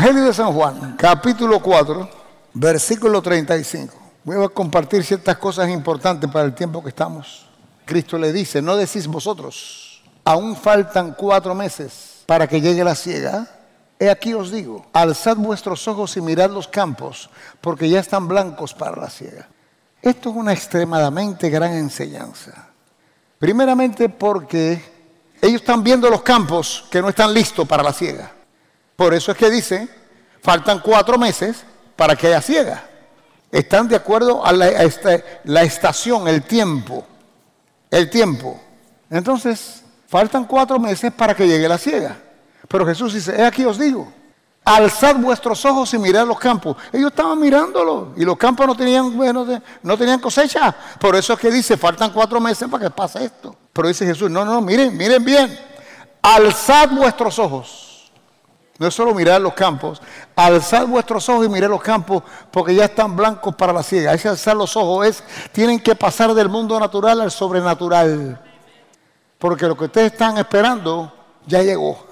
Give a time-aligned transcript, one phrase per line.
[0.00, 2.08] Evangelio de San Juan, capítulo 4,
[2.54, 3.94] versículo 35.
[4.24, 7.46] Voy a compartir ciertas cosas importantes para el tiempo que estamos.
[7.84, 13.46] Cristo le dice, no decís vosotros, aún faltan cuatro meses para que llegue la ciega.
[13.98, 17.28] He aquí os digo, alzad vuestros ojos y mirad los campos,
[17.60, 19.48] porque ya están blancos para la ciega.
[20.00, 22.70] Esto es una extremadamente gran enseñanza.
[23.38, 24.82] Primeramente porque
[25.42, 28.39] ellos están viendo los campos que no están listos para la ciega.
[29.00, 29.88] Por eso es que dice,
[30.42, 31.64] faltan cuatro meses
[31.96, 32.84] para que haya ciega.
[33.50, 34.68] Están de acuerdo a la,
[35.44, 37.06] la estación, el tiempo.
[37.90, 38.60] El tiempo.
[39.08, 42.14] Entonces, faltan cuatro meses para que llegue la ciega.
[42.68, 44.12] Pero Jesús dice, he aquí os digo,
[44.66, 46.76] alzad vuestros ojos y mirad los campos.
[46.92, 49.16] Ellos estaban mirándolo y los campos no tenían,
[49.82, 50.76] no tenían cosecha.
[51.00, 53.56] Por eso es que dice, faltan cuatro meses para que pase esto.
[53.72, 55.58] Pero dice Jesús, no, no, miren, miren bien.
[56.20, 57.89] Alzad vuestros ojos.
[58.80, 60.00] No es solo mirar los campos.
[60.34, 64.14] Alzad vuestros ojos y mirad los campos porque ya están blancos para la ciega.
[64.14, 68.40] Ese alzar los ojos es, tienen que pasar del mundo natural al sobrenatural.
[69.38, 71.12] Porque lo que ustedes están esperando
[71.46, 72.06] ya llegó.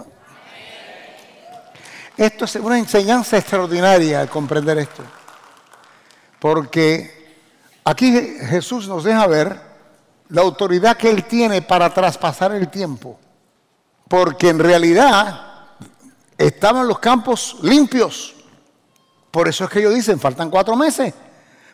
[2.19, 5.03] Esto es una enseñanza extraordinaria al comprender esto.
[6.39, 7.33] Porque
[7.83, 9.59] aquí Jesús nos deja ver
[10.29, 13.19] la autoridad que Él tiene para traspasar el tiempo.
[14.07, 15.48] Porque en realidad
[16.39, 18.35] estaban los campos limpios.
[19.31, 21.13] Por eso es que ellos dicen, faltan cuatro meses.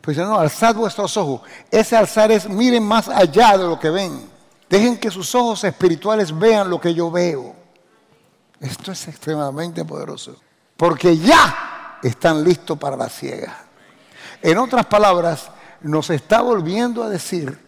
[0.01, 1.43] Pues no, alzad vuestros ojos.
[1.71, 4.29] Ese alzar es, miren más allá de lo que ven.
[4.69, 7.55] Dejen que sus ojos espirituales vean lo que yo veo.
[8.61, 10.37] Esto es extremadamente poderoso.
[10.77, 13.65] Porque ya están listos para la ciega.
[14.43, 17.59] En otras palabras, nos está volviendo a decir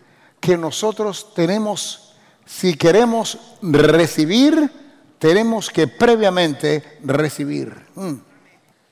[0.41, 4.86] que nosotros tenemos, si queremos recibir,
[5.19, 7.75] tenemos que previamente recibir.
[7.95, 8.14] Mm.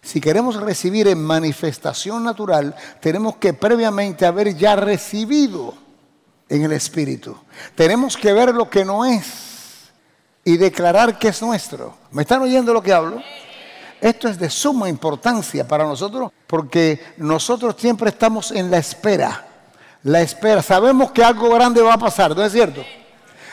[0.02, 5.74] Si queremos recibir en manifestación natural, tenemos que previamente haber ya recibido
[6.48, 7.36] en el Espíritu.
[7.74, 9.90] Tenemos que ver lo que no es
[10.44, 11.96] y declarar que es nuestro.
[12.10, 13.22] ¿Me están oyendo lo que hablo?
[13.98, 19.46] Esto es de suma importancia para nosotros porque nosotros siempre estamos en la espera.
[20.02, 20.60] La espera.
[20.60, 22.84] Sabemos que algo grande va a pasar, ¿no es cierto?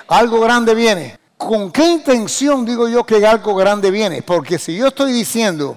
[0.10, 1.21] Algo grande viene.
[1.48, 4.22] ¿Con qué intención digo yo que algo grande viene?
[4.22, 5.76] Porque si yo estoy diciendo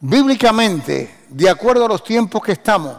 [0.00, 2.96] bíblicamente, de acuerdo a los tiempos que estamos,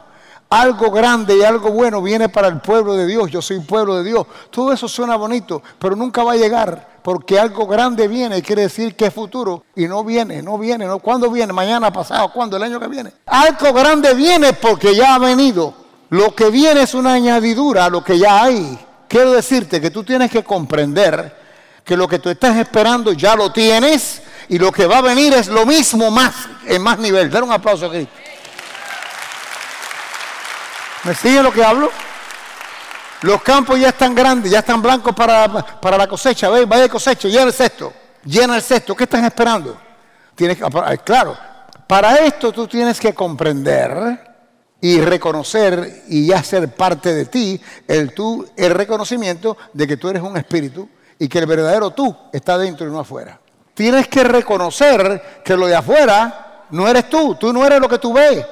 [0.48, 4.04] algo grande y algo bueno viene para el pueblo de Dios, yo soy pueblo de
[4.04, 4.28] Dios.
[4.52, 8.96] Todo eso suena bonito, pero nunca va a llegar porque algo grande viene, quiere decir
[8.96, 11.00] que es futuro y no viene, no viene, no.
[11.00, 11.52] ¿Cuándo viene?
[11.52, 12.58] Mañana, pasado, ¿cuándo?
[12.58, 13.12] El año que viene.
[13.26, 15.74] Algo grande viene porque ya ha venido.
[16.10, 18.78] Lo que viene es una añadidura a lo que ya hay.
[19.08, 21.47] Quiero decirte que tú tienes que comprender
[21.88, 25.34] que lo que tú estás esperando ya lo tienes y lo que va a venir
[25.34, 27.32] es lo mismo más en más nivel.
[27.32, 28.14] Dar un aplauso a Cristo.
[31.06, 31.90] ¿Me sigue lo que hablo?
[33.22, 36.50] Los campos ya están grandes, ya están blancos para, la cosecha.
[36.50, 37.94] Ve, vaya cosecha, llena el cesto.
[38.26, 38.94] Llena el cesto.
[38.94, 39.80] ¿Qué están esperando?
[40.36, 41.38] Tienes, ah, claro,
[41.88, 44.20] para esto tú tienes que comprender
[44.82, 50.10] y reconocer y ya ser parte de ti el, tú, el reconocimiento de que tú
[50.10, 53.40] eres un espíritu y que el verdadero tú está dentro y no afuera.
[53.74, 57.98] Tienes que reconocer que lo de afuera no eres tú, tú no eres lo que
[57.98, 58.46] tú ves,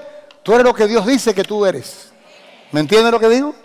[0.43, 2.09] tú eres lo que Dios dice que tú eres.
[2.71, 3.55] ¿Me entiendes lo que digo?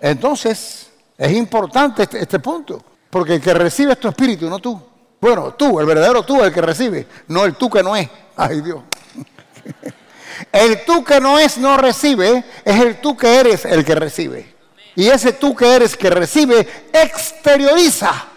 [0.00, 4.80] Entonces, es importante este, este, punto, porque el que recibe es tu espíritu, no tú.
[5.20, 8.08] Bueno, tú, el verdadero tú, el que recibe, no el tú que no es.
[8.36, 8.80] Ay Dios.
[10.50, 14.54] El tú que no es, no recibe, es el tú que eres el que recibe.
[14.96, 18.31] Y ese tú que eres que recibe, exterioriza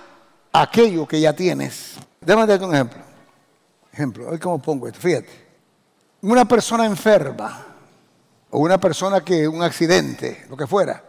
[0.62, 1.96] aquello que ya tienes.
[2.22, 3.02] Déjame darte un ejemplo.
[3.92, 5.46] Ejemplo, hoy cómo pongo esto, fíjate.
[6.22, 7.66] Una persona enferma
[8.50, 11.04] o una persona que un accidente, lo que fuera,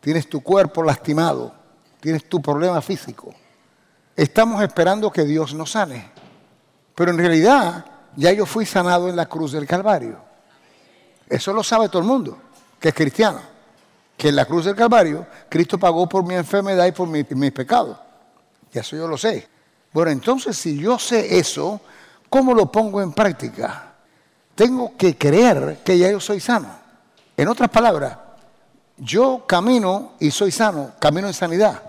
[0.00, 1.52] tienes tu cuerpo lastimado,
[2.00, 3.34] tienes tu problema físico.
[4.14, 6.10] Estamos esperando que Dios nos sane.
[6.94, 7.84] Pero en realidad
[8.16, 10.18] ya yo fui sanado en la cruz del Calvario.
[11.28, 12.38] Eso lo sabe todo el mundo,
[12.80, 13.40] que es cristiano.
[14.16, 17.50] Que en la cruz del Calvario Cristo pagó por mi enfermedad y por mis mi
[17.50, 18.05] pecados.
[18.80, 19.48] Eso yo lo sé.
[19.92, 21.80] Bueno, entonces si yo sé eso,
[22.28, 23.86] ¿cómo lo pongo en práctica?
[24.56, 26.68] tengo que creer que ya yo soy sano.
[27.36, 28.16] En otras palabras,
[28.96, 31.82] yo camino y soy sano, camino en sanidad.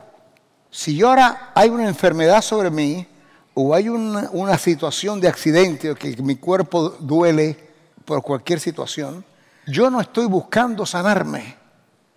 [0.69, 3.07] Si yo ahora hay una enfermedad sobre mí
[3.53, 7.57] o hay una, situación de accidente o que mi cuerpo duele
[8.03, 9.23] por cualquier situación,
[9.65, 11.55] yo no estoy buscando sanarme.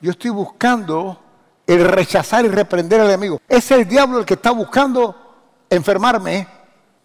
[0.00, 1.20] Yo estoy buscando
[1.74, 3.40] el rechazar y reprender al enemigo.
[3.48, 5.14] Es el diablo el que está buscando
[5.68, 6.46] enfermarme,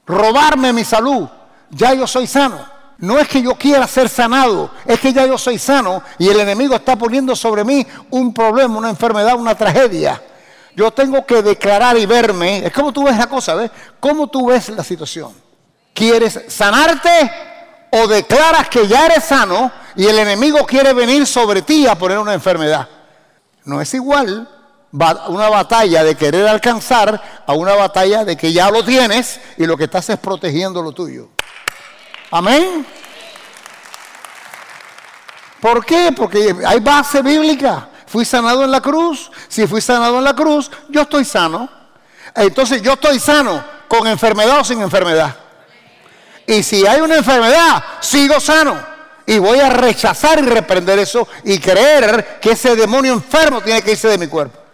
[0.06, 1.28] robarme mi salud,
[1.70, 2.74] Ya yo soy sano.
[2.98, 6.40] No es que yo quiera ser sanado, es que ya yo soy sano y el
[6.40, 10.22] enemigo está poniendo sobre mí un problema, una enfermedad, una tragedia.
[10.76, 12.66] Yo tengo que declarar y verme.
[12.66, 13.70] Es como tú ves la cosa, ¿ves?
[14.00, 15.34] ¿Cómo tú ves la situación?
[15.94, 17.32] ¿Quieres sanarte
[17.92, 22.18] o declaras que ya eres sano y el enemigo quiere venir sobre ti a poner
[22.18, 22.88] una enfermedad?
[23.66, 24.48] No es igual
[25.28, 29.76] una batalla de querer alcanzar a una batalla de que ya lo tienes y lo
[29.76, 31.30] que estás es protegiendo lo tuyo.
[32.32, 32.86] Amén.
[35.60, 36.12] ¿Por qué?
[36.16, 37.90] Porque hay base bíblica.
[38.08, 39.32] Fui sanado en la cruz.
[39.48, 41.70] Si fui sanado en la cruz, yo estoy sano.
[42.36, 45.36] Entonces yo estoy sano con enfermedad o sin enfermedad.
[46.48, 48.96] Y si hay una enfermedad, sigo sano.
[49.26, 53.92] Y voy a rechazar y reprender eso y creer que ese demonio enfermo tiene que
[53.92, 54.65] irse de mi cuerpo.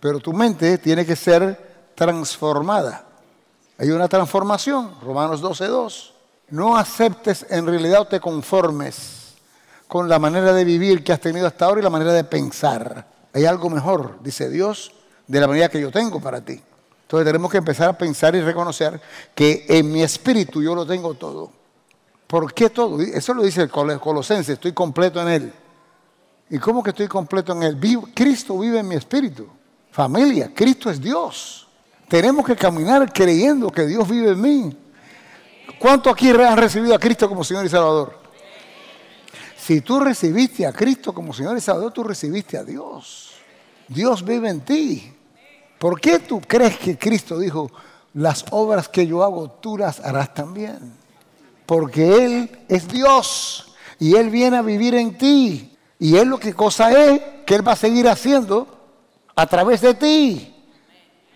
[0.00, 3.04] Pero tu mente tiene que ser transformada.
[3.78, 6.10] Hay una transformación, Romanos 12.2.
[6.50, 9.34] No aceptes en realidad o te conformes
[9.86, 13.06] con la manera de vivir que has tenido hasta ahora y la manera de pensar.
[13.32, 14.92] Hay algo mejor, dice Dios,
[15.26, 16.60] de la manera que yo tengo para ti.
[17.02, 19.00] Entonces tenemos que empezar a pensar y reconocer
[19.34, 21.50] que en mi espíritu yo lo tengo todo.
[22.26, 23.00] ¿Por qué todo?
[23.00, 25.52] Eso lo dice el Colosense, estoy completo en Él.
[26.50, 27.78] ¿Y cómo que estoy completo en Él?
[28.14, 29.48] Cristo vive en mi espíritu.
[29.90, 31.66] Familia, Cristo es Dios.
[32.08, 34.76] Tenemos que caminar creyendo que Dios vive en mí.
[35.78, 38.18] ¿Cuántos aquí han recibido a Cristo como Señor y Salvador?
[39.56, 43.32] Si tú recibiste a Cristo como Señor y Salvador, tú recibiste a Dios.
[43.88, 45.12] Dios vive en ti.
[45.78, 47.70] ¿Por qué tú crees que Cristo dijo,
[48.14, 50.92] las obras que yo hago, tú las harás también?
[51.66, 55.76] Porque Él es Dios y Él viene a vivir en ti.
[55.98, 58.79] Y Él lo que cosa es que Él va a seguir haciendo
[59.34, 60.54] a través de ti.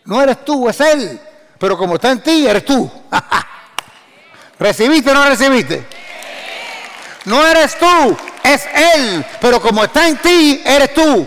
[0.04, 1.20] No eres tú, es Él.
[1.58, 2.90] Pero como está en ti, eres tú.
[4.58, 5.86] ¿Recibiste o no recibiste?
[7.24, 9.24] No eres tú, es Él.
[9.40, 11.26] Pero como está en ti, eres tú.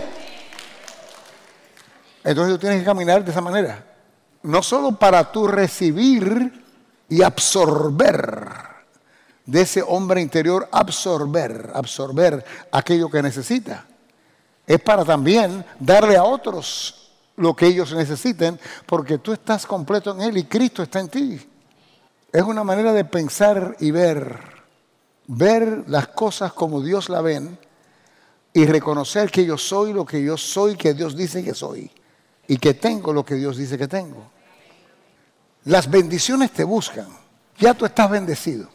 [2.22, 3.84] Entonces tú tienes que caminar de esa manera.
[4.42, 6.64] No solo para tú recibir
[7.08, 8.48] y absorber
[9.44, 13.87] de ese hombre interior, absorber, absorber aquello que necesita
[14.68, 20.20] es para también darle a otros lo que ellos necesiten, porque tú estás completo en
[20.20, 21.48] Él y Cristo está en ti.
[22.30, 24.38] Es una manera de pensar y ver,
[25.26, 27.58] ver las cosas como Dios la ven
[28.52, 31.90] y reconocer que yo soy lo que yo soy, que Dios dice que soy,
[32.46, 34.30] y que tengo lo que Dios dice que tengo.
[35.64, 37.08] Las bendiciones te buscan,
[37.58, 38.68] ya tú estás bendecido.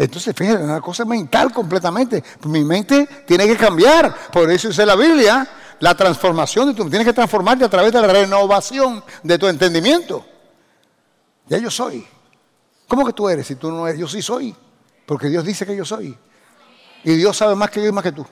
[0.00, 2.24] Entonces, fíjate, una cosa mental completamente.
[2.44, 4.14] Mi mente tiene que cambiar.
[4.32, 5.46] Por eso dice la Biblia,
[5.78, 10.24] la transformación de tu tienes que transformarte a través de la renovación de tu entendimiento.
[11.48, 12.06] Ya yo soy.
[12.88, 14.00] ¿Cómo que tú eres si tú no eres?
[14.00, 14.56] Yo sí soy.
[15.04, 16.16] Porque Dios dice que yo soy.
[17.04, 18.24] Y Dios sabe más que yo y más que tú.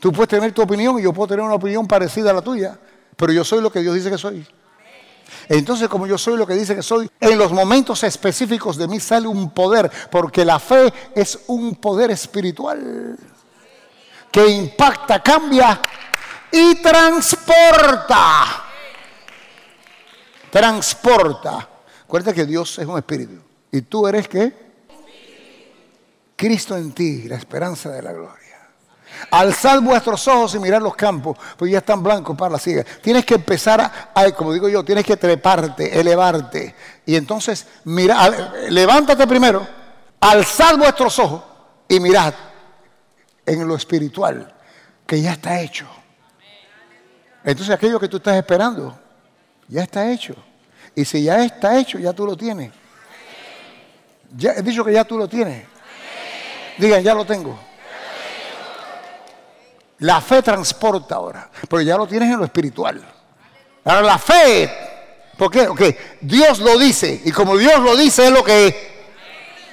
[0.00, 2.78] Tú puedes tener tu opinión y yo puedo tener una opinión parecida a la tuya.
[3.16, 4.48] Pero yo soy lo que Dios dice que soy.
[5.48, 8.98] Entonces, como yo soy lo que dice que soy, en los momentos específicos de mí
[9.00, 13.16] sale un poder, porque la fe es un poder espiritual
[14.30, 15.80] que impacta, cambia
[16.52, 18.64] y transporta.
[20.50, 21.68] Transporta.
[22.04, 23.40] Acuérdate que Dios es un espíritu.
[23.72, 24.52] ¿Y tú eres qué?
[26.36, 28.45] Cristo en ti, la esperanza de la gloria.
[29.30, 32.84] Alzad vuestros ojos y mirad los campos, pues ya están blancos para la siega.
[33.02, 36.74] Tienes que empezar a, como digo yo, tienes que treparte, elevarte.
[37.04, 38.28] Y entonces, mira,
[38.68, 39.66] levántate primero,
[40.20, 41.42] alzad vuestros ojos
[41.88, 42.34] y mirad
[43.44, 44.52] en lo espiritual,
[45.06, 45.86] que ya está hecho.
[47.44, 48.98] Entonces aquello que tú estás esperando,
[49.68, 50.34] ya está hecho.
[50.94, 52.72] Y si ya está hecho, ya tú lo tienes.
[54.36, 55.64] Ya, he dicho que ya tú lo tienes.
[56.78, 57.58] Digan, ya lo tengo.
[59.98, 63.02] La fe transporta ahora, pero ya lo tienes en lo espiritual.
[63.84, 64.70] Ahora la fe,
[65.38, 65.64] ¿por qué?
[65.64, 68.74] Porque Dios lo dice y como Dios lo dice es lo que es.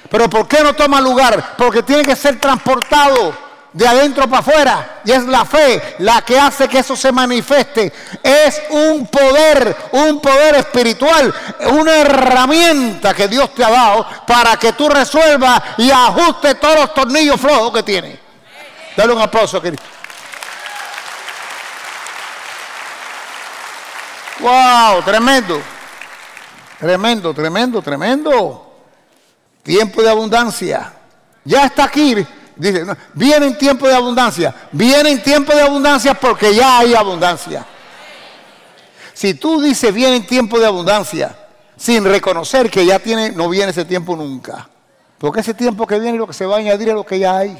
[0.09, 1.55] Pero ¿por qué no toma lugar?
[1.57, 3.33] Porque tiene que ser transportado
[3.73, 5.01] de adentro para afuera.
[5.03, 7.91] Y es la fe la que hace que eso se manifieste.
[8.21, 11.33] Es un poder, un poder espiritual,
[11.71, 16.93] una herramienta que Dios te ha dado para que tú resuelvas y ajustes todos los
[16.93, 18.19] tornillos flojos que tienes.
[18.95, 19.83] Dale un aplauso, querido.
[24.43, 25.01] ¡Wow!
[25.03, 25.61] Tremendo.
[26.77, 28.73] Tremendo, tremendo, tremendo.
[29.63, 30.91] Tiempo de abundancia.
[31.45, 32.13] Ya está aquí.
[32.57, 34.53] Dice, viene en tiempo de abundancia.
[34.73, 37.65] Viene en tiempo de abundancia porque ya hay abundancia.
[39.13, 41.33] Si tú dices viene en tiempo de abundancia,
[41.77, 44.67] sin reconocer que ya tiene, no viene ese tiempo nunca.
[45.17, 47.37] Porque ese tiempo que viene lo que se va a añadir a lo que ya
[47.37, 47.57] hay.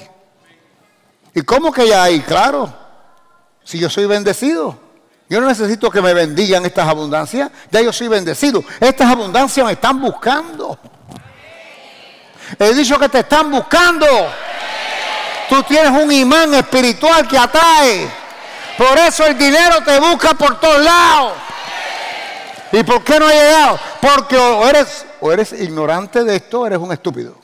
[1.33, 2.19] ¿Y cómo que ya hay?
[2.19, 2.73] Claro,
[3.63, 4.82] si yo soy bendecido.
[5.29, 8.63] Yo no necesito que me bendigan estas abundancias, ya yo soy bendecido.
[8.79, 10.77] Estas abundancias me están buscando.
[12.59, 14.05] He dicho que te están buscando.
[15.49, 18.07] Tú tienes un imán espiritual que atrae.
[18.77, 21.33] Por eso el dinero te busca por todos lados.
[22.71, 23.79] ¿Y por qué no ha llegado?
[24.01, 27.35] Porque o eres, o eres ignorante de esto o eres un estúpido.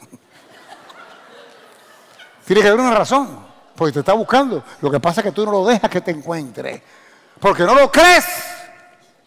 [2.46, 3.48] Tiene que haber una razón.
[3.76, 4.64] Porque te está buscando.
[4.82, 6.84] Lo que pasa es que tú no lo dejas que te encuentre.
[7.40, 8.26] Porque no lo crees.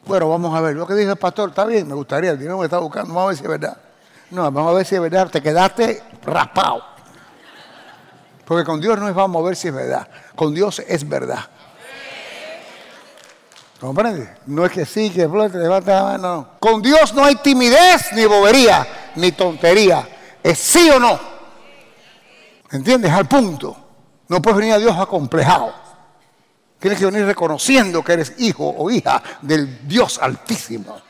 [0.04, 0.76] Bueno, vamos a ver.
[0.76, 2.30] Lo que dice el pastor, está bien, me gustaría.
[2.30, 3.14] El dinero me está buscando.
[3.14, 3.76] Vamos a ver si es verdad.
[4.30, 5.28] No, vamos a ver si es verdad.
[5.28, 6.84] Te quedaste raspado.
[8.44, 10.08] Porque con Dios no es vamos a ver si es verdad.
[10.34, 11.46] Con Dios es verdad.
[13.80, 14.28] ¿Comprende?
[14.46, 16.50] No es que sí, que te levanta no.
[16.60, 20.08] Con Dios no hay timidez, ni bobería, ni tontería.
[20.42, 21.18] Es sí o no.
[22.70, 23.10] ¿Entiendes?
[23.10, 23.76] Al punto.
[24.28, 25.81] No puedes venir a Dios acomplejado.
[26.82, 31.00] Tienes que venir reconociendo que eres hijo o hija del Dios altísimo.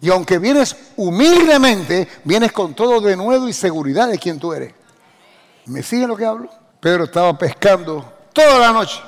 [0.00, 4.74] Y aunque vienes humildemente, vienes con todo de nuevo y seguridad de quién tú eres.
[5.66, 6.50] ¿Me sigue lo que hablo?
[6.80, 9.00] Pedro estaba pescando toda la noche.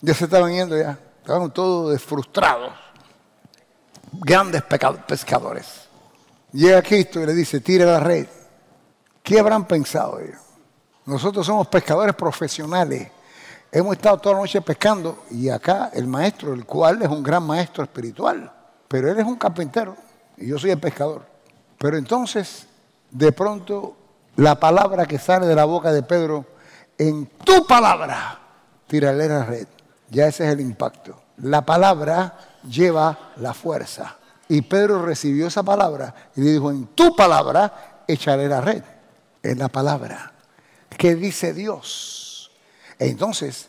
[0.00, 0.98] Ya se estaban yendo ya.
[1.20, 2.72] Estaban todos frustrados.
[4.12, 5.66] Grandes pescadores.
[6.52, 8.26] Llega Cristo y le dice, tire la red.
[9.22, 10.40] ¿Qué habrán pensado ellos?
[11.04, 13.10] Nosotros somos pescadores profesionales.
[13.76, 17.42] Hemos estado toda la noche pescando y acá el maestro, el cual es un gran
[17.42, 18.50] maestro espiritual,
[18.88, 19.94] pero él es un carpintero
[20.38, 21.26] y yo soy el pescador.
[21.76, 22.66] Pero entonces,
[23.10, 23.94] de pronto,
[24.36, 26.46] la palabra que sale de la boca de Pedro,
[26.96, 28.38] en tu palabra,
[28.86, 29.66] tiraré la red.
[30.08, 31.20] Ya ese es el impacto.
[31.42, 34.16] La palabra lleva la fuerza.
[34.48, 38.82] Y Pedro recibió esa palabra y le dijo, en tu palabra echaré la red.
[39.42, 40.32] En la palabra.
[40.96, 42.25] ¿Qué dice Dios?
[42.98, 43.68] Entonces,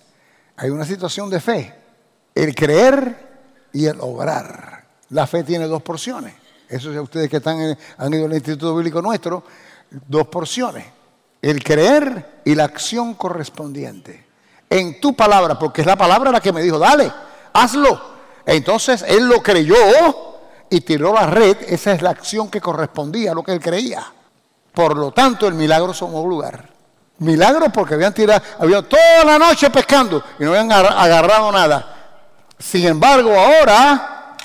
[0.55, 1.73] hay una situación de fe.
[2.33, 3.27] El creer
[3.73, 4.85] y el obrar.
[5.09, 6.33] La fe tiene dos porciones.
[6.67, 9.43] Eso es ustedes que están han ido al Instituto Bíblico nuestro,
[9.89, 10.85] dos porciones.
[11.41, 14.25] El creer y la acción correspondiente.
[14.69, 17.11] En tu palabra, porque es la palabra la que me dijo, dale,
[17.53, 18.17] hazlo.
[18.45, 19.75] Entonces él lo creyó
[20.69, 21.57] y tiró la red.
[21.67, 24.05] Esa es la acción que correspondía a lo que él creía.
[24.73, 26.76] Por lo tanto, el milagro tomó lugar.
[27.19, 31.95] Milagro porque habían tirado, habían toda la noche pescando y no habían agarrado nada.
[32.59, 34.35] Sin embargo, ahora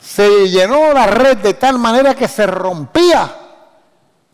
[0.00, 3.34] se llenó la red de tal manera que se rompía.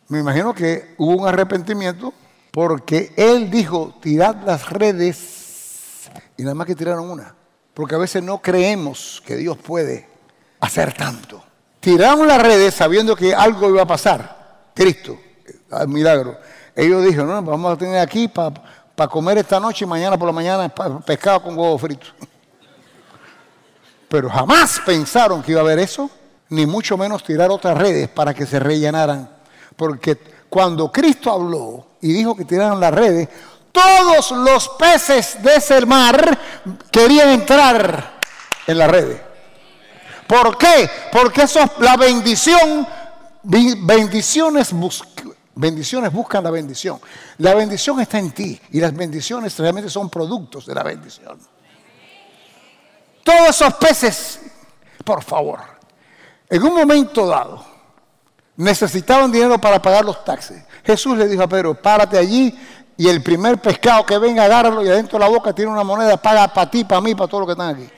[0.08, 2.12] Me imagino que hubo un arrepentimiento
[2.50, 7.34] porque él dijo, tirad las redes y nada más que tiraron una.
[7.74, 10.08] Porque a veces no creemos que Dios puede
[10.60, 11.44] hacer tanto.
[11.80, 14.70] Tiraron las redes sabiendo que algo iba a pasar.
[14.74, 15.18] Cristo,
[15.86, 16.38] milagro.
[16.78, 20.32] Ellos dijeron, no, vamos a tener aquí para comer esta noche y mañana por la
[20.32, 20.72] mañana
[21.04, 22.06] pescado con huevo frito.
[24.08, 26.08] Pero jamás pensaron que iba a haber eso,
[26.50, 29.28] ni mucho menos tirar otras redes para que se rellenaran.
[29.74, 33.28] Porque cuando Cristo habló y dijo que tiraran las redes,
[33.72, 36.38] todos los peces de ese mar
[36.92, 38.20] querían entrar
[38.68, 39.20] en las redes.
[40.28, 40.88] ¿Por qué?
[41.10, 42.86] Porque eso es la bendición,
[43.42, 44.72] bendiciones
[45.60, 47.00] Bendiciones buscan la bendición.
[47.38, 51.36] La bendición está en ti y las bendiciones realmente son productos de la bendición.
[53.24, 54.38] Todos esos peces,
[55.04, 55.58] por favor,
[56.48, 57.66] en un momento dado,
[58.54, 60.62] necesitaban dinero para pagar los taxes.
[60.84, 62.56] Jesús le dijo a Pedro, párate allí
[62.96, 66.16] y el primer pescado que venga, agárralo y adentro de la boca tiene una moneda,
[66.16, 67.90] paga para ti, para mí, para todo lo que están aquí.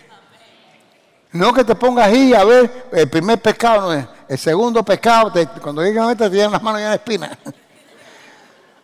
[1.32, 4.06] No que te pongas ahí a ver, el primer pescado no es.
[4.30, 7.30] El segundo pescado, cuando llegan a te tienen las manos llenas de espinas.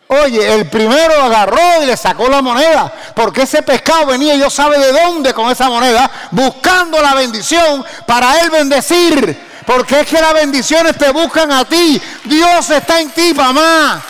[0.07, 4.77] Oye, el primero agarró y le sacó la moneda, porque ese pescado venía, yo sabe
[4.77, 9.47] de dónde con esa moneda, buscando la bendición para él bendecir.
[9.65, 12.01] Porque es que las bendiciones te buscan a ti.
[12.25, 14.03] Dios está en ti, mamá.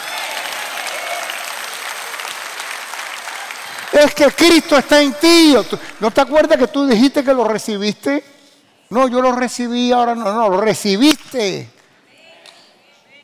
[3.92, 5.56] Es que Cristo está en ti.
[6.00, 8.37] ¿No te acuerdas que tú dijiste que lo recibiste?
[8.90, 11.70] No, yo lo recibí, ahora no, no, lo recibiste.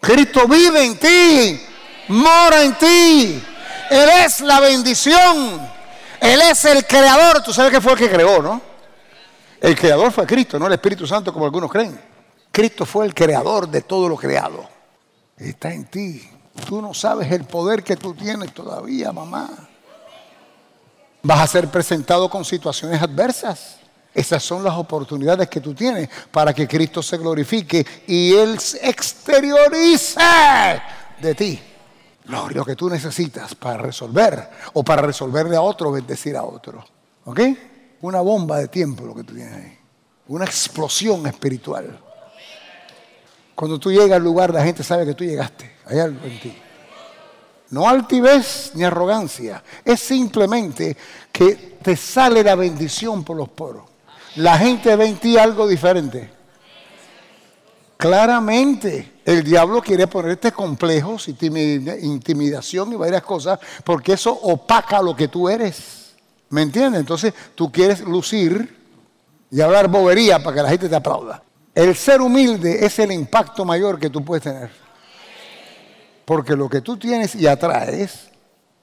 [0.01, 1.61] Cristo vive en ti,
[2.09, 3.43] mora en ti.
[3.89, 5.61] Él es la bendición.
[6.19, 7.41] Él es el creador.
[7.41, 8.61] Tú sabes que fue el que creó, ¿no?
[9.61, 11.97] El creador fue Cristo, no el Espíritu Santo como algunos creen.
[12.51, 14.67] Cristo fue el creador de todo lo creado.
[15.37, 16.29] Está en ti.
[16.67, 19.49] Tú no sabes el poder que tú tienes todavía, mamá.
[21.21, 23.77] Vas a ser presentado con situaciones adversas.
[24.13, 28.87] Esas son las oportunidades que tú tienes para que Cristo se glorifique y Él se
[28.87, 30.19] exteriorice
[31.19, 31.59] de ti.
[32.25, 36.85] Lo, que tú necesitas para resolver o para resolverle a otro, bendecir a otro.
[37.25, 37.39] ¿Ok?
[38.01, 39.77] Una bomba de tiempo lo que tú tienes ahí.
[40.27, 41.99] Una explosión espiritual.
[43.55, 45.77] Cuando tú llegas al lugar, la gente sabe que tú llegaste.
[45.85, 46.57] Hay algo en ti.
[47.71, 49.63] No altivez ni arrogancia.
[49.83, 50.95] Es simplemente
[51.31, 53.92] que te sale la bendición por los poros.
[54.35, 56.29] La gente ve en ti algo diferente.
[57.97, 65.27] Claramente, el diablo quiere ponerte complejos, intimidación y varias cosas, porque eso opaca lo que
[65.27, 66.15] tú eres.
[66.49, 66.99] ¿Me entiendes?
[66.99, 68.83] Entonces tú quieres lucir
[69.49, 71.43] y hablar bobería para que la gente te aplauda.
[71.73, 74.69] El ser humilde es el impacto mayor que tú puedes tener.
[76.25, 78.29] Porque lo que tú tienes y atraes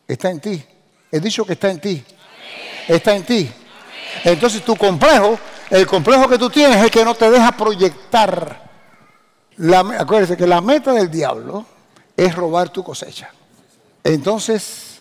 [0.06, 0.64] está en ti.
[1.10, 2.04] He dicho que está en ti.
[2.88, 3.52] Está en ti.
[4.24, 5.38] Entonces tu complejo,
[5.70, 8.70] el complejo que tú tienes es que no te deja proyectar.
[9.56, 11.64] La, acuérdense que la meta del diablo
[12.16, 13.30] es robar tu cosecha.
[14.04, 15.00] Entonces,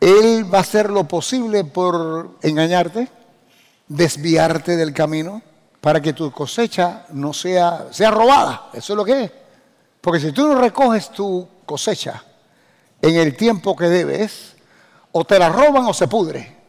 [0.00, 3.08] él va a hacer lo posible por engañarte,
[3.88, 5.42] desviarte del camino,
[5.80, 8.70] para que tu cosecha no sea, sea robada.
[8.72, 9.32] Eso es lo que es.
[10.00, 12.22] Porque si tú no recoges tu cosecha
[13.00, 14.54] en el tiempo que debes,
[15.12, 16.61] o te la roban o se pudre.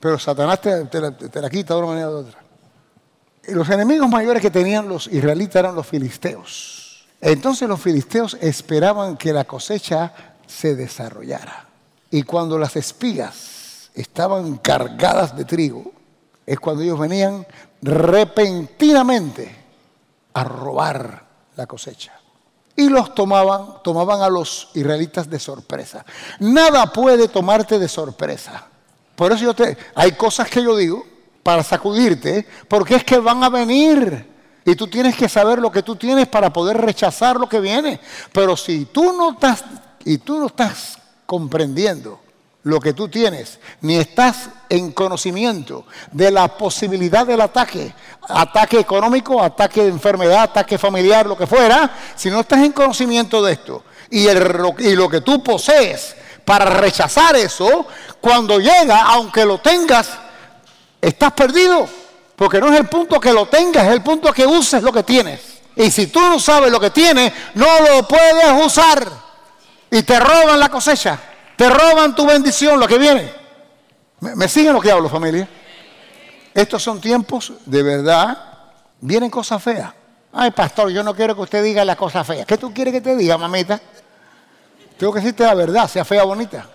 [0.00, 2.42] Pero Satanás te, la, quita de una manera u otra.
[3.48, 7.06] los enemigos mayores que tenían los israelitas eran los filisteos.
[7.20, 10.12] Entonces los filisteos esperaban que la cosecha
[10.46, 11.66] se desarrollara.
[12.10, 15.92] Y cuando las espigas estaban cargadas de trigo,
[16.46, 17.46] es cuando ellos venían
[17.82, 19.54] repentinamente
[20.32, 21.26] a robar
[21.56, 22.14] la cosecha.
[22.74, 26.06] Y los tomaban, tomaban a los israelitas de sorpresa.
[26.38, 28.69] Nada puede tomarte de sorpresa.
[29.20, 31.04] Por eso yo te, hay cosas que yo digo
[31.42, 34.26] para sacudirte, porque es que van a venir.
[34.64, 38.00] Y tú tienes que saber lo que tú tienes para poder rechazar lo que viene.
[38.32, 39.62] Pero si tú no estás,
[40.06, 40.96] y tú no estás
[41.26, 42.18] comprendiendo
[42.62, 47.92] lo que tú tienes, ni estás en conocimiento de la posibilidad del ataque,
[48.26, 53.42] ataque económico, ataque de enfermedad, ataque familiar, lo que fuera, si no estás en conocimiento
[53.42, 56.16] de esto y, y lo que tú posees
[56.50, 57.86] para rechazar eso,
[58.20, 60.10] cuando llega, aunque lo tengas,
[61.00, 61.88] estás perdido.
[62.34, 65.04] Porque no es el punto que lo tengas, es el punto que uses lo que
[65.04, 65.40] tienes.
[65.76, 69.08] Y si tú no sabes lo que tienes, no lo puedes usar.
[69.92, 71.20] Y te roban la cosecha.
[71.54, 73.32] Te roban tu bendición, lo que viene.
[74.18, 75.48] ¿Me, siguen lo que hablo, familia?
[76.52, 78.36] Estos son tiempos de verdad.
[79.00, 79.92] Vienen cosas feas.
[80.32, 82.44] Ay, pastor, yo no quiero que usted diga las cosas feas.
[82.44, 83.80] ¿Qué tú quieres que te diga, mamita?
[85.00, 86.66] Tengo que decirte la verdad, sea fea o bonita.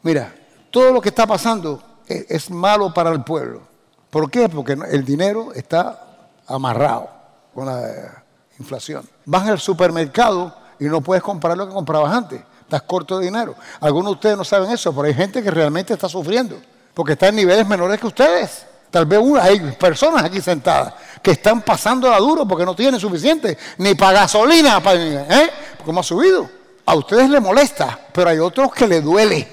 [0.00, 0.34] Mira,
[0.70, 3.60] todo lo que está pasando es, es malo para el pueblo.
[4.08, 4.48] ¿Por qué?
[4.48, 6.00] Porque el dinero está
[6.46, 7.10] amarrado
[7.54, 8.24] con la
[8.58, 9.06] inflación.
[9.26, 13.54] Vas al supermercado y no puedes comprar lo que comprabas antes estás corto de dinero.
[13.78, 16.56] Algunos de ustedes no saben eso, pero hay gente que realmente está sufriendo,
[16.94, 18.64] porque está en niveles menores que ustedes.
[18.90, 23.58] Tal vez hay personas aquí sentadas que están pasando a duro porque no tienen suficiente
[23.76, 25.50] ni para gasolina, ¿eh?
[25.84, 26.55] ¿Cómo ha subido?
[26.86, 29.46] A ustedes les molesta, pero hay otros que le duele.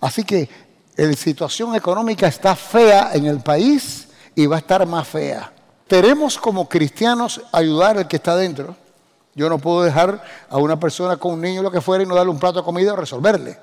[0.00, 0.48] Así que
[0.96, 5.52] la situación económica está fea en el país y va a estar más fea.
[5.86, 8.76] Tenemos como cristianos ayudar al que está dentro
[9.34, 12.14] yo no puedo dejar a una persona con un niño lo que fuera y no
[12.14, 13.58] darle un plato de comida o resolverle.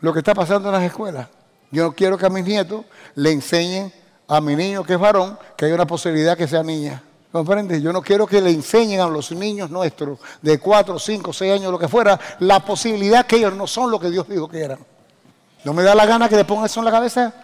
[0.00, 1.28] Lo que está pasando en las escuelas.
[1.70, 2.84] Yo no quiero que a mis nietos
[3.14, 3.92] le enseñen
[4.28, 7.02] a mi niño que es varón que hay una posibilidad que sea niña.
[7.36, 7.82] ¿Comprendes?
[7.82, 11.70] Yo no quiero que le enseñen a los niños nuestros de 4, 5, 6 años,
[11.70, 14.78] lo que fuera, la posibilidad que ellos no son lo que Dios dijo que eran.
[15.62, 17.34] ¿No me da la gana que le pongan eso en la cabeza?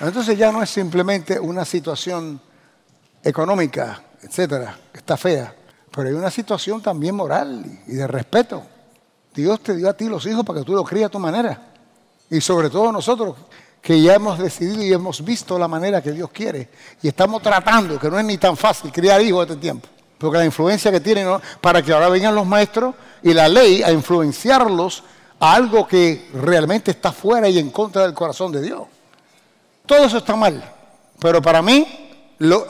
[0.00, 2.40] Entonces ya no es simplemente una situación
[3.22, 5.54] económica, etcétera, está fea.
[5.92, 8.60] Pero hay una situación también moral y de respeto.
[9.32, 11.74] Dios te dio a ti los hijos para que tú los críes a tu manera.
[12.28, 13.36] Y sobre todo nosotros
[13.86, 16.70] que ya hemos decidido y hemos visto la manera que Dios quiere.
[17.02, 19.86] Y estamos tratando, que no es ni tan fácil criar hijos este tiempo.
[20.18, 21.28] Porque la influencia que tienen,
[21.60, 25.04] para que ahora vengan los maestros y la ley a influenciarlos
[25.38, 28.82] a algo que realmente está fuera y en contra del corazón de Dios.
[29.86, 30.68] Todo eso está mal.
[31.20, 31.86] Pero para mí,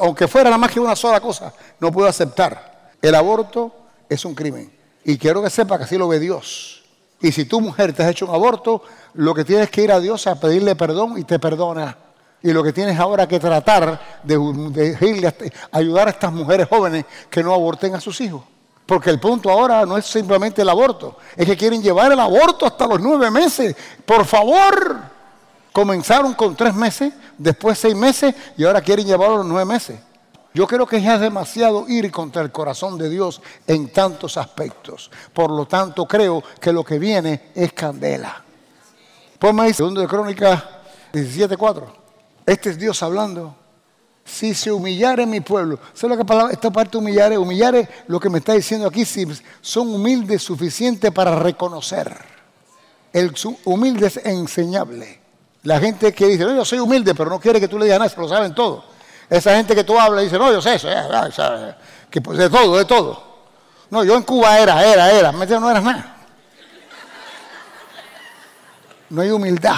[0.01, 1.51] aunque fuera nada más que una sola cosa,
[1.81, 2.91] no puedo aceptar.
[3.01, 3.75] El aborto
[4.07, 4.71] es un crimen.
[5.03, 6.83] Y quiero que sepa que así lo ve Dios.
[7.21, 8.83] Y si tu mujer te has hecho un aborto,
[9.15, 11.97] lo que tienes que ir a Dios a pedirle perdón y te perdona.
[12.43, 14.97] Y lo que tienes ahora que tratar de,
[15.73, 18.43] ayudar a estas mujeres jóvenes que no aborten a sus hijos.
[18.85, 22.67] Porque el punto ahora no es simplemente el aborto, es que quieren llevar el aborto
[22.67, 23.75] hasta los nueve meses.
[24.05, 25.01] Por favor,
[25.73, 29.99] comenzaron con tres meses, después seis meses y ahora quieren llevarlo a los nueve meses.
[30.57, 35.11] Yo creo que es demasiado ir contra el corazón de Dios en tantos aspectos.
[35.35, 38.43] Por lo tanto, creo que lo que viene es candela.
[39.39, 40.65] Ponme ahí, segundo de Crónicas
[41.13, 41.85] 17.4.
[42.47, 43.55] Este es Dios hablando
[44.25, 45.79] si se humillare mi pueblo.
[45.93, 47.37] ¿Sabes lo que palabra, esta parte humillare?
[47.37, 49.27] Humillare, lo que me está diciendo aquí, si
[49.61, 52.17] son humildes suficiente para reconocer.
[53.13, 53.35] El
[53.67, 55.21] humilde es enseñable.
[55.65, 57.99] La gente que dice, no, yo soy humilde, pero no quiere que tú le digas
[57.99, 58.96] nada, se lo saben todo.
[59.29, 60.89] Esa gente que tú hablas dice, no, yo sé eso,
[62.11, 63.25] que pues, de todo, de todo.
[63.91, 66.17] No, yo en Cuba era, era, era, no eras nada.
[69.11, 69.77] No hay humildad,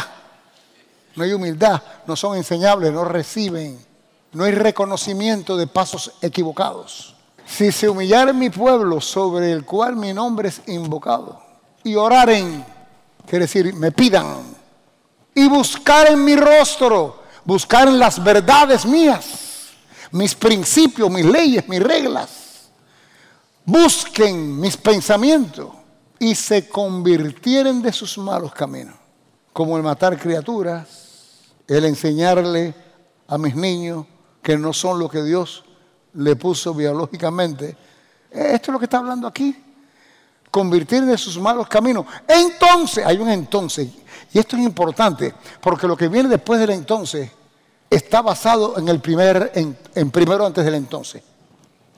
[1.14, 3.88] no hay humildad, no son enseñables, no reciben
[4.32, 7.14] no hay reconocimiento de pasos equivocados.
[7.46, 11.42] Si se humillare mi pueblo sobre el cual mi nombre es invocado,
[11.82, 12.64] y oraren,
[13.26, 14.56] quiere decir, me pidan,
[15.34, 19.70] y buscar en mi rostro, buscar en las verdades mías,
[20.10, 22.70] mis principios, mis leyes, mis reglas,
[23.64, 25.68] busquen mis pensamientos
[26.18, 28.96] y se convirtieren de sus malos caminos,
[29.52, 30.88] como el matar criaturas,
[31.66, 32.74] el enseñarle
[33.26, 34.06] a mis niños
[34.42, 35.64] que no son lo que Dios
[36.14, 37.76] le puso biológicamente.
[38.30, 39.54] Esto es lo que está hablando aquí.
[40.58, 42.04] Convertir de sus malos caminos.
[42.26, 43.88] Entonces, hay un entonces.
[44.32, 47.30] Y esto es importante, porque lo que viene después del entonces
[47.88, 51.22] está basado en el primer, en, primero antes del entonces.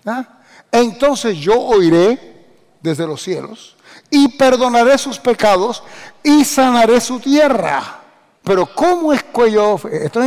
[0.05, 0.41] ¿Ah?
[0.71, 2.37] Entonces yo oiré
[2.83, 3.77] desde los cielos
[4.11, 5.83] y perdonaré sus pecados
[6.23, 8.01] y sanaré su tierra.
[8.45, 9.81] Pero ¿cómo es que yo?
[9.91, 10.21] Esto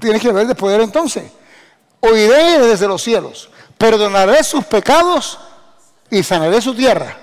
[0.00, 1.24] tiene que ver después del entonces
[2.00, 5.38] oiré desde los cielos, perdonaré sus pecados
[6.10, 7.16] y sanaré su tierra.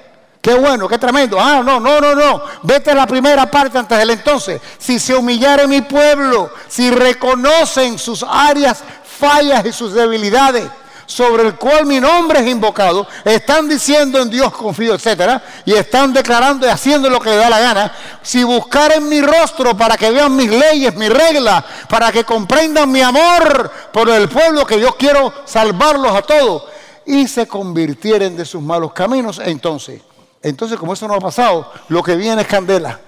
[0.44, 1.40] Qué bueno, qué tremendo.
[1.40, 2.44] Ah, no, no, no, no.
[2.64, 4.60] Vete a la primera parte antes del entonces.
[4.78, 8.84] Si se humillare mi pueblo, si reconocen sus áreas,
[9.18, 10.66] fallas y sus debilidades,
[11.06, 16.12] sobre el cual mi nombre es invocado, están diciendo en Dios confío, etcétera, y están
[16.12, 17.96] declarando y haciendo lo que le da la gana.
[18.22, 23.00] Si buscaren mi rostro para que vean mis leyes, mis reglas, para que comprendan mi
[23.00, 26.64] amor por el pueblo que yo quiero salvarlos a todos,
[27.06, 30.02] y se convirtieren de sus malos caminos, entonces,
[30.44, 33.00] entonces como eso no ha pasado, lo que viene es candela.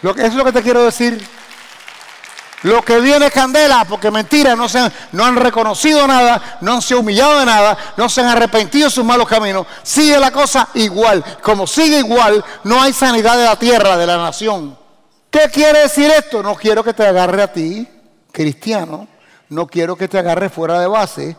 [0.00, 1.22] Lo que, eso es lo que te quiero decir.
[2.62, 6.74] Lo que viene es candela, porque mentira, no, se han, no han reconocido nada, no
[6.74, 9.66] han se humillado de nada, no se han arrepentido de sus malos caminos.
[9.82, 11.22] Sigue la cosa igual.
[11.42, 14.76] Como sigue igual, no hay sanidad de la tierra, de la nación.
[15.30, 16.42] ¿Qué quiere decir esto?
[16.42, 17.86] No quiero que te agarre a ti,
[18.32, 19.06] cristiano,
[19.50, 21.36] no quiero que te agarre fuera de base,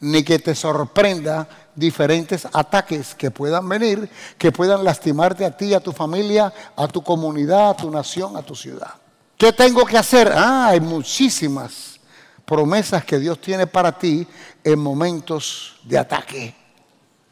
[0.00, 5.80] ni que te sorprenda diferentes ataques que puedan venir, que puedan lastimarte a ti, a
[5.80, 8.94] tu familia, a tu comunidad, a tu nación, a tu ciudad.
[9.36, 10.32] ¿Qué tengo que hacer?
[10.34, 12.00] Ah, hay muchísimas
[12.44, 14.26] promesas que Dios tiene para ti
[14.64, 16.54] en momentos de ataque.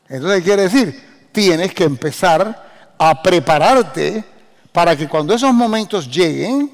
[0.08, 1.28] Entonces, ¿qué quiere decir?
[1.32, 4.24] Tienes que empezar a prepararte
[4.72, 6.70] para que cuando esos momentos lleguen,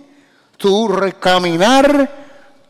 [0.56, 2.10] tú recaminar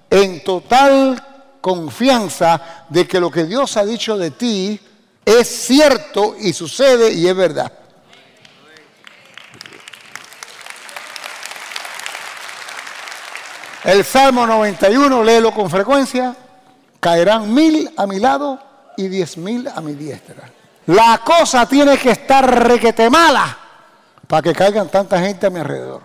[0.09, 1.32] en total
[1.63, 4.79] confianza de que lo que Dios ha dicho de ti
[5.25, 7.73] es cierto y sucede y es verdad.
[13.85, 16.37] El Salmo 91, léelo con frecuencia.
[17.01, 18.61] Caerán mil a mi lado
[18.97, 20.49] y diez mil a mi diestra.
[20.87, 23.59] La cosa tiene que estar requete mala
[24.27, 26.03] para que caigan tanta gente a mi alrededor.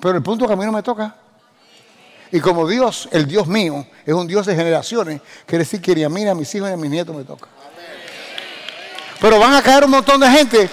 [0.00, 1.14] Pero el punto que a mí no me toca.
[2.30, 6.04] Y como Dios, el Dios mío, es un Dios de generaciones, quiere decir que ni
[6.04, 7.48] a mí, ni a mis hijos, ni a mis nietos me toca.
[9.20, 10.70] Pero van a caer un montón de gente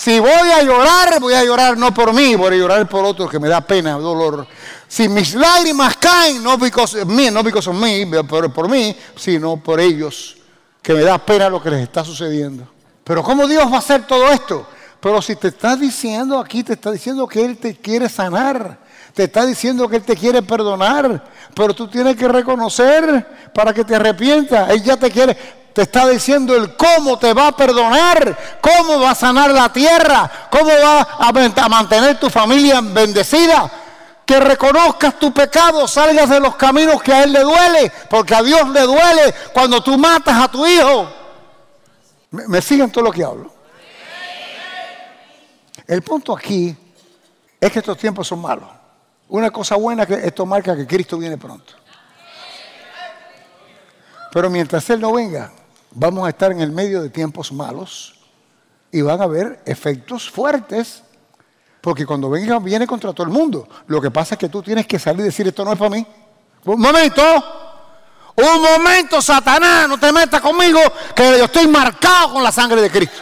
[0.00, 3.30] si voy a llorar, voy a llorar no por mí, voy a llorar por otros
[3.30, 4.46] que me da pena, dolor.
[4.88, 9.58] Si mis lágrimas caen, no because mí, no because of me, por, por mí, sino
[9.58, 10.38] por ellos,
[10.80, 12.66] que me da pena lo que les está sucediendo.
[13.04, 14.66] Pero ¿cómo Dios va a hacer todo esto?
[15.00, 18.78] Pero si te está diciendo aquí, te está diciendo que Él te quiere sanar,
[19.14, 23.84] te está diciendo que Él te quiere perdonar, pero tú tienes que reconocer para que
[23.84, 24.70] te arrepientas.
[24.70, 25.60] Él ya te quiere.
[25.72, 30.48] Te está diciendo el cómo te va a perdonar, cómo va a sanar la tierra,
[30.50, 33.70] cómo va a mantener tu familia bendecida.
[34.26, 38.42] Que reconozcas tu pecado, salgas de los caminos que a Él le duele, porque a
[38.42, 41.08] Dios le duele cuando tú matas a tu hijo.
[42.30, 43.52] ¿Me, me siguen todo lo que hablo?
[45.86, 46.76] El punto aquí
[47.60, 48.79] es que estos tiempos son malos.
[49.30, 51.74] Una cosa buena que esto marca que Cristo viene pronto.
[54.32, 55.52] Pero mientras Él no venga,
[55.92, 58.14] vamos a estar en el medio de tiempos malos
[58.90, 61.04] y van a haber efectos fuertes,
[61.80, 63.68] porque cuando venga viene contra todo el mundo.
[63.86, 65.90] Lo que pasa es que tú tienes que salir y decir, esto no es para
[65.90, 66.04] mí.
[66.64, 67.22] Un momento,
[68.34, 70.80] un momento, Satanás, no te metas conmigo,
[71.14, 73.20] que yo estoy marcado con la sangre de Cristo.